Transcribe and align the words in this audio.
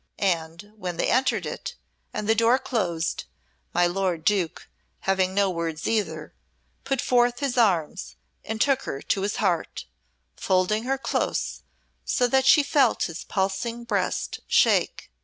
And 0.17 0.73
when 0.77 0.97
they 0.97 1.11
entered 1.11 1.45
it, 1.45 1.75
and 2.11 2.27
the 2.27 2.33
door 2.33 2.57
closed, 2.57 3.25
my 3.71 3.85
lord 3.85 4.25
Duke, 4.25 4.67
having 5.01 5.35
no 5.35 5.51
words 5.51 5.87
either, 5.87 6.33
put 6.83 6.99
forth 6.99 7.37
his 7.39 7.55
arms 7.55 8.15
and 8.43 8.59
took 8.59 8.81
her 8.89 9.03
to 9.03 9.21
his 9.21 9.35
heart, 9.35 9.85
folding 10.35 10.85
her 10.85 10.97
close 10.97 11.61
so 12.03 12.25
that 12.29 12.47
she 12.47 12.63
felt 12.63 13.03
his 13.03 13.23
pulsing 13.23 13.83
breast 13.83 14.39
shake. 14.47 15.11